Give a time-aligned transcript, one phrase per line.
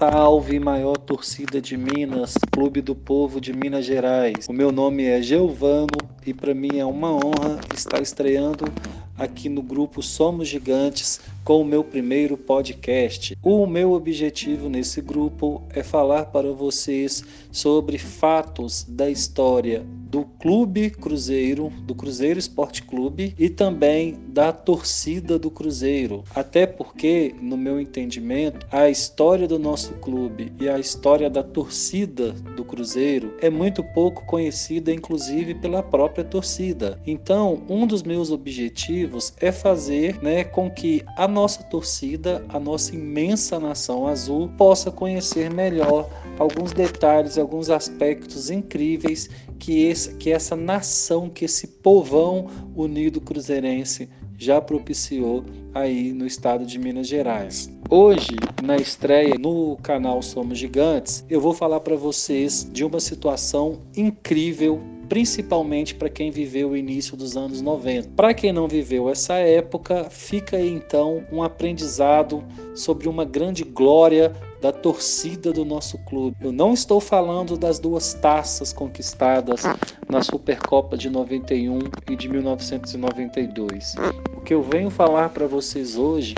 [0.00, 4.46] Salve, maior torcida de Minas, Clube do Povo de Minas Gerais.
[4.48, 8.72] O meu nome é Geovano e para mim é uma honra estar estreando
[9.16, 13.34] aqui no grupo Somos Gigantes com o meu primeiro podcast.
[13.42, 20.90] O meu objetivo nesse grupo é falar para vocês sobre fatos da história do Clube
[20.90, 26.24] Cruzeiro, do Cruzeiro Esporte Clube e também da torcida do Cruzeiro.
[26.34, 32.32] Até porque, no meu entendimento, a história do nosso clube e a história da torcida
[32.32, 36.98] do Cruzeiro é muito pouco conhecida, inclusive pela própria torcida.
[37.06, 42.96] Então, um dos meus objetivos é fazer né, com que a nossa torcida, a nossa
[42.96, 50.56] imensa nação azul, possa conhecer melhor alguns detalhes, alguns aspectos incríveis que, esse, que essa
[50.56, 57.70] nação, que esse povão unido cruzeirense já propiciou aí no estado de Minas Gerais.
[57.88, 63.80] Hoje, na estreia no canal Somos Gigantes, eu vou falar para vocês de uma situação
[63.96, 68.10] incrível principalmente para quem viveu o início dos anos 90.
[68.10, 74.32] Para quem não viveu essa época, fica aí então um aprendizado sobre uma grande glória
[74.60, 76.36] da torcida do nosso clube.
[76.40, 79.62] Eu não estou falando das duas taças conquistadas
[80.08, 81.78] na Supercopa de 91
[82.10, 83.94] e de 1992.
[84.36, 86.34] O que eu venho falar para vocês hoje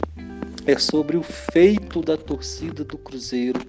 [0.67, 3.61] é sobre o feito da torcida do Cruzeiro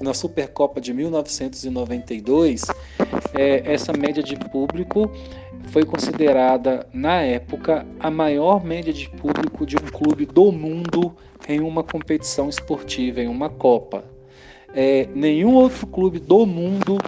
[0.00, 2.62] na Supercopa de 1992,
[3.34, 5.10] é, essa média de público
[5.66, 11.14] foi considerada, na época, a maior média de público de um clube do mundo
[11.48, 14.04] em uma competição esportiva, em uma Copa.
[14.74, 16.98] É, nenhum outro clube do mundo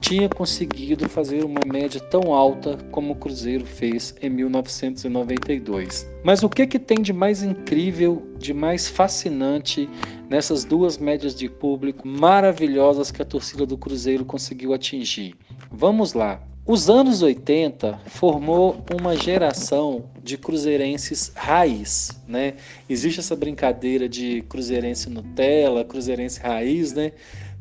[0.00, 6.06] tinha conseguido fazer uma média tão alta como o Cruzeiro fez em 1992.
[6.22, 9.88] Mas o que, que tem de mais incrível, de mais fascinante
[10.28, 15.34] nessas duas médias de público maravilhosas que a torcida do Cruzeiro conseguiu atingir?
[15.70, 16.40] Vamos lá.
[16.68, 22.54] Os anos 80 formou uma geração de cruzeirenses raiz, né?
[22.90, 27.12] Existe essa brincadeira de cruzeirense Nutella, cruzeirense raiz, né?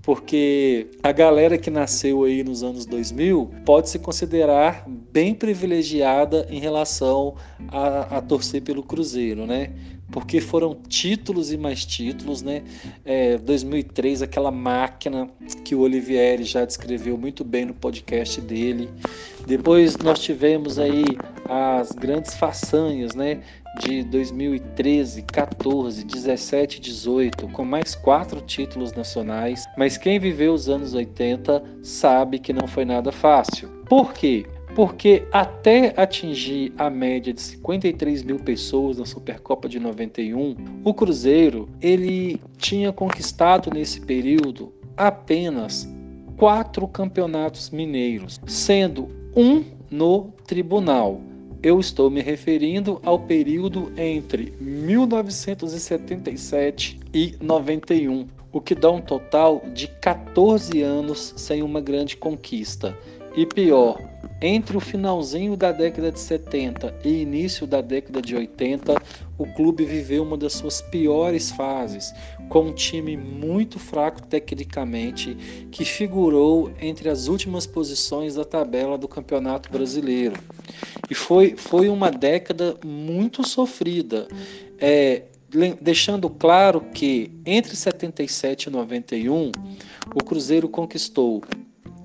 [0.02, 6.60] Porque a galera que nasceu aí nos anos 2000 pode se considerar bem privilegiada em
[6.60, 7.36] relação
[7.68, 9.72] a, a torcer pelo Cruzeiro, né?
[10.12, 12.64] Porque foram títulos e mais títulos, né?
[13.04, 15.30] É, 2003, aquela máquina
[15.64, 18.90] que o Olivieri já descreveu muito bem no podcast dele.
[19.46, 21.04] Depois nós tivemos aí
[21.50, 23.42] as grandes façanhas, né?
[23.80, 29.66] De 2013, 14, 17 18, com mais quatro títulos nacionais.
[29.78, 33.68] Mas quem viveu os anos 80 sabe que não foi nada fácil.
[33.90, 34.46] Por quê?
[34.76, 41.70] Porque até atingir a média de 53 mil pessoas na Supercopa de 91, o Cruzeiro
[41.82, 45.90] ele tinha conquistado nesse período apenas
[46.36, 51.22] quatro campeonatos mineiros, sendo um no tribunal.
[51.64, 59.64] Eu estou me referindo ao período entre 1977 e 91, o que dá um total
[59.74, 62.94] de 14 anos sem uma grande conquista.
[63.38, 63.98] E pior,
[64.42, 68.96] entre o finalzinho da década de 70 e início da década de 80,
[69.38, 72.14] o clube viveu uma das suas piores fases,
[72.50, 79.08] com um time muito fraco tecnicamente, que figurou entre as últimas posições da tabela do
[79.08, 80.36] Campeonato Brasileiro.
[81.10, 84.28] E foi, foi uma década muito sofrida.
[84.80, 85.24] É,
[85.82, 89.52] deixando claro que entre 77 e 91,
[90.14, 91.42] o Cruzeiro conquistou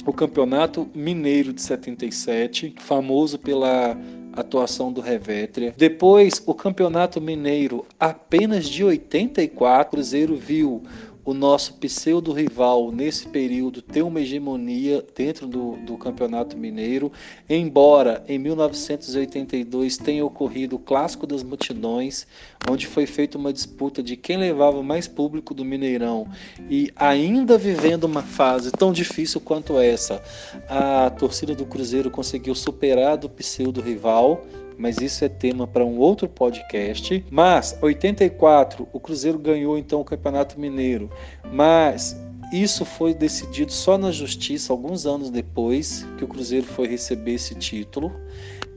[0.06, 3.96] o Campeonato Mineiro de 77, famoso pela
[4.32, 5.74] atuação do Revétria.
[5.76, 10.82] Depois, o Campeonato Mineiro apenas de 84, o Cruzeiro viu
[11.30, 17.12] o nosso pseudo-rival nesse período ter uma hegemonia dentro do, do Campeonato Mineiro,
[17.48, 22.26] embora em 1982 tenha ocorrido o Clássico das Multidões,
[22.68, 26.26] onde foi feita uma disputa de quem levava mais público do Mineirão
[26.68, 30.20] e ainda vivendo uma fase tão difícil quanto essa,
[30.68, 34.44] a torcida do Cruzeiro conseguiu superar do pseudo-rival
[34.80, 37.22] mas isso é tema para um outro podcast.
[37.30, 41.10] Mas 84, o Cruzeiro ganhou então o Campeonato Mineiro,
[41.52, 42.18] mas
[42.50, 47.54] isso foi decidido só na justiça alguns anos depois que o Cruzeiro foi receber esse
[47.54, 48.10] título.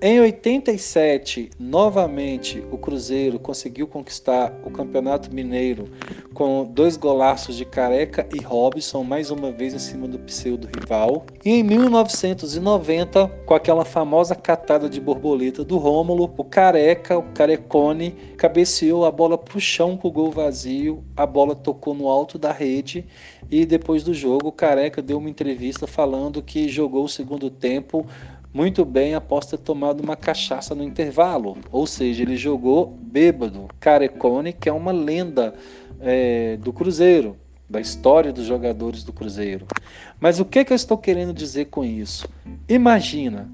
[0.05, 5.85] Em 87, novamente, o Cruzeiro conseguiu conquistar o Campeonato Mineiro
[6.33, 11.25] com dois golaços de Careca e Robson, mais uma vez em cima do pseudo rival.
[11.45, 18.11] E em 1990, com aquela famosa catada de borboleta do Rômulo, o Careca, o Carecone,
[18.35, 22.37] cabeceou a bola para o chão com o gol vazio, a bola tocou no alto
[22.37, 23.05] da rede
[23.49, 28.05] e depois do jogo o Careca deu uma entrevista falando que jogou o segundo tempo
[28.53, 31.57] muito bem após ter tomado uma cachaça no intervalo.
[31.71, 33.67] Ou seja, ele jogou bêbado.
[33.79, 35.55] Carecone, que é uma lenda
[35.99, 37.35] é, do Cruzeiro,
[37.67, 39.65] da história dos jogadores do Cruzeiro.
[40.19, 42.29] Mas o que, que eu estou querendo dizer com isso?
[42.69, 43.49] Imagina,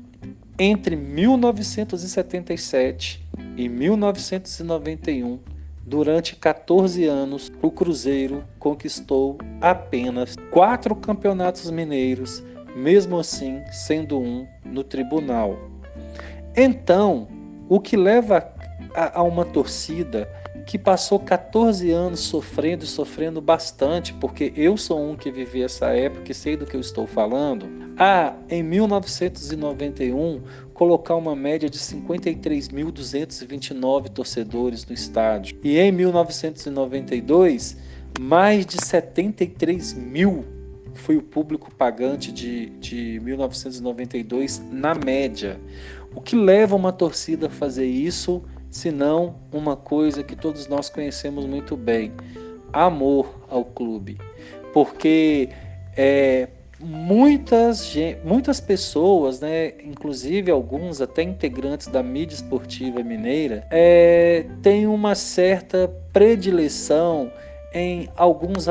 [0.57, 3.25] entre 1977
[3.55, 5.39] e 1991,
[5.85, 12.43] durante 14 anos, o Cruzeiro conquistou apenas quatro campeonatos mineiros
[12.75, 15.57] mesmo assim sendo um no tribunal.
[16.55, 17.27] Então,
[17.67, 18.51] o que leva
[18.95, 20.27] a, a uma torcida
[20.65, 25.87] que passou 14 anos sofrendo e sofrendo bastante, porque eu sou um que vivi essa
[25.87, 27.67] época e sei do que eu estou falando,
[27.97, 30.43] a, em 1991,
[30.73, 35.57] colocar uma média de 53.229 torcedores no estádio.
[35.63, 37.77] E em 1992,
[38.19, 40.58] mais de 73 mil
[40.99, 45.59] foi o público pagante de, de 1992 na média.
[46.13, 50.89] O que leva uma torcida a fazer isso, se não uma coisa que todos nós
[50.89, 52.11] conhecemos muito bem:
[52.71, 54.17] amor ao clube.
[54.73, 55.49] Porque
[55.97, 56.47] é,
[56.79, 57.93] muitas,
[58.23, 65.91] muitas pessoas, né, inclusive alguns até integrantes da mídia esportiva mineira, é, têm uma certa
[66.13, 67.31] predileção
[67.73, 68.67] em alguns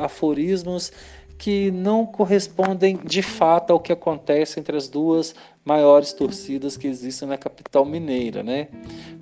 [0.00, 0.92] aforismos
[1.38, 7.28] que não correspondem de fato ao que acontece entre as duas maiores torcidas que existem
[7.28, 8.68] na capital mineira, né?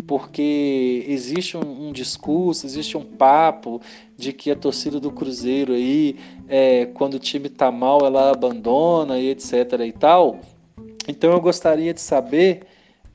[0.06, 3.82] Porque existe um, um discurso, existe um papo
[4.16, 6.16] de que a torcida do Cruzeiro aí,
[6.48, 10.40] é, quando o time tá mal, ela abandona e etc e tal.
[11.06, 12.62] Então eu gostaria de saber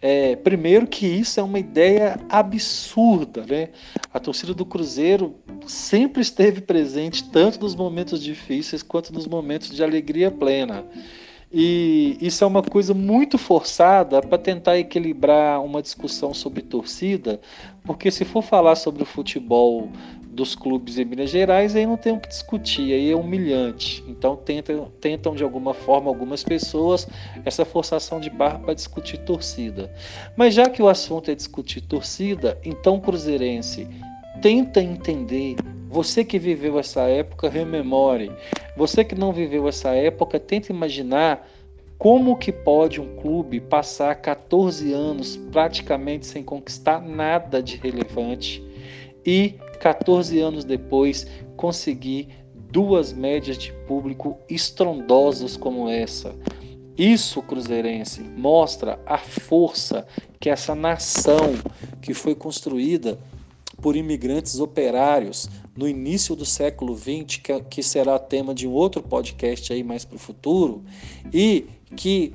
[0.01, 3.69] é, primeiro que isso é uma ideia absurda, né?
[4.11, 5.35] A torcida do Cruzeiro
[5.67, 10.83] sempre esteve presente tanto nos momentos difíceis quanto nos momentos de alegria plena.
[11.53, 17.41] E isso é uma coisa muito forçada para tentar equilibrar uma discussão sobre torcida,
[17.83, 19.89] porque se for falar sobre o futebol
[20.31, 24.01] dos clubes em Minas Gerais, aí não tem o que discutir, aí é humilhante.
[24.07, 27.05] Então tentam, tentam de alguma forma algumas pessoas
[27.43, 29.93] essa forçação de barra para discutir torcida.
[30.37, 33.87] Mas já que o assunto é discutir torcida, então Cruzeirense
[34.41, 35.57] tenta entender.
[35.91, 38.31] Você que viveu essa época, rememore.
[38.77, 41.45] Você que não viveu essa época, tenta imaginar
[41.97, 48.63] como que pode um clube passar 14 anos praticamente sem conquistar nada de relevante
[49.25, 56.33] e 14 anos depois, conseguir duas médias de público estrondosas como essa.
[56.97, 60.07] Isso, Cruzeirense, mostra a força
[60.39, 61.53] que essa nação
[62.01, 63.19] que foi construída
[63.81, 69.01] por imigrantes operários no início do século XX, que, que será tema de um outro
[69.01, 70.83] podcast aí mais para o futuro,
[71.33, 72.33] e que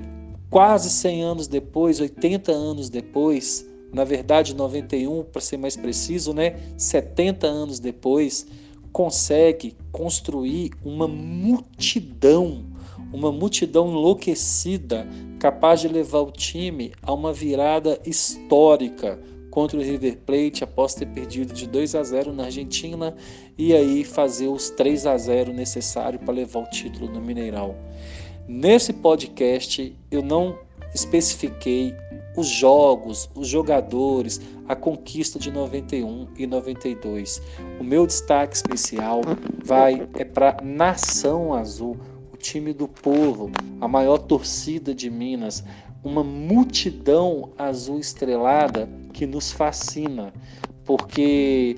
[0.49, 6.57] quase 100 anos depois, 80 anos depois, na verdade 91 para ser mais preciso, né,
[6.77, 8.45] 70 anos depois,
[8.91, 12.65] consegue construir uma multidão,
[13.13, 15.07] uma multidão enlouquecida,
[15.39, 19.19] capaz de levar o time a uma virada histórica
[19.57, 23.15] contra o River Plate após ter perdido de 2 a 0 na Argentina
[23.57, 27.75] e aí fazer os 3 a 0 necessário para levar o título no Mineirão.
[28.47, 30.59] Nesse podcast eu não
[30.93, 31.91] especifiquei
[32.37, 37.41] os jogos, os jogadores, a conquista de 91 e 92.
[37.79, 39.21] O meu destaque especial
[39.65, 41.97] vai é para Nação Azul,
[42.31, 43.49] o time do povo,
[43.81, 45.63] a maior torcida de Minas,
[46.07, 50.33] uma multidão azul estrelada que nos fascina,
[50.85, 51.77] porque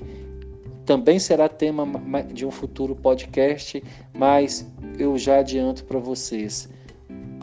[0.86, 1.84] também será tema
[2.32, 3.82] de um futuro podcast,
[4.14, 4.64] mas
[4.96, 6.68] eu já adianto para vocês.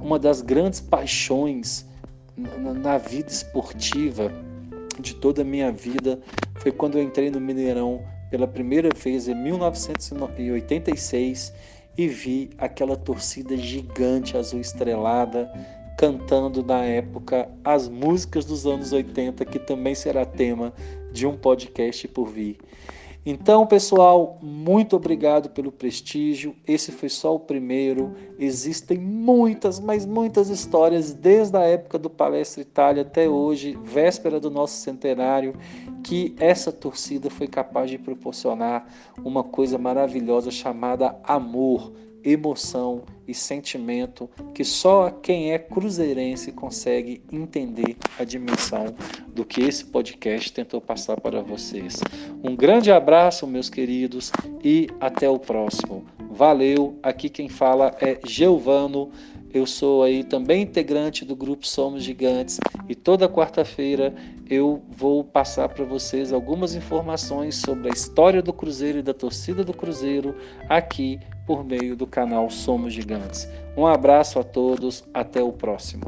[0.02, 1.86] Uma das grandes paixões
[2.82, 4.32] na vida esportiva
[4.98, 6.22] de toda a minha vida
[6.56, 8.02] foi quando eu entrei no Mineirão
[8.32, 11.54] pela primeira vez em 1986
[11.98, 15.52] e vi aquela torcida gigante azul estrelada
[15.98, 20.72] cantando na época as músicas dos anos 80, que também será tema
[21.12, 22.58] de um podcast por vir.
[23.30, 26.56] Então, pessoal, muito obrigado pelo prestígio.
[26.66, 28.14] Esse foi só o primeiro.
[28.40, 34.50] Existem muitas, mas muitas histórias desde a época do Palestra Itália até hoje, véspera do
[34.50, 35.56] nosso centenário,
[36.06, 38.88] que essa torcida foi capaz de proporcionar
[39.26, 41.92] uma coisa maravilhosa chamada amor
[42.28, 48.94] emoção e sentimento que só quem é cruzeirense consegue entender a dimensão
[49.30, 52.02] do que esse podcast tentou passar para vocês.
[52.44, 54.32] Um grande abraço, meus queridos,
[54.64, 56.06] e até o próximo.
[56.30, 57.00] Valeu!
[57.02, 59.10] Aqui quem fala é Geovano.
[59.54, 64.14] Eu sou aí também integrante do grupo Somos Gigantes e toda quarta-feira
[64.50, 69.64] eu vou passar para vocês algumas informações sobre a história do Cruzeiro e da torcida
[69.64, 70.36] do Cruzeiro
[70.68, 71.18] aqui
[71.48, 73.50] por meio do canal Somos Gigantes.
[73.76, 76.04] Um abraço a todos, até o próximo.